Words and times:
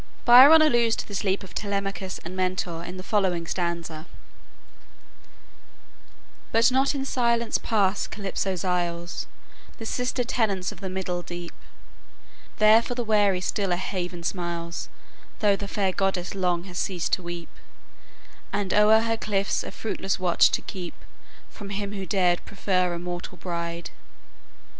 Byron 0.25 0.63
alludes 0.63 0.95
to 0.95 1.07
this 1.07 1.23
leap 1.23 1.43
of 1.43 1.53
Telemachus 1.53 2.17
and 2.25 2.35
Mentor 2.35 2.83
in 2.83 2.97
the 2.97 3.03
following 3.03 3.45
stanza: 3.45 4.07
"But 6.51 6.71
not 6.71 6.95
in 6.95 7.05
silence 7.05 7.59
pass 7.59 8.07
Calypso's 8.07 8.63
isles, 8.65 9.27
The 9.77 9.85
sister 9.85 10.23
tenants 10.23 10.71
of 10.71 10.79
the 10.79 10.89
middle 10.89 11.21
deep; 11.21 11.53
There 12.57 12.81
for 12.81 12.95
the 12.95 13.03
weary 13.03 13.41
still 13.41 13.71
a 13.71 13.75
haven 13.75 14.23
smiles, 14.23 14.89
Though 15.37 15.55
the 15.55 15.67
fair 15.67 15.91
goddess 15.91 16.33
long 16.33 16.63
has 16.63 16.79
ceased 16.79 17.13
to 17.13 17.21
weep, 17.21 17.51
And 18.51 18.73
o'er 18.73 19.01
her 19.01 19.17
cliffs 19.17 19.63
a 19.63 19.69
fruitless 19.69 20.17
watch 20.17 20.49
to 20.49 20.63
keep 20.63 20.95
For 21.51 21.67
him 21.67 21.91
who 21.93 22.07
dared 22.07 22.43
prefer 22.43 22.91
a 22.95 22.97
mortal 22.97 23.37
bride. 23.37 23.91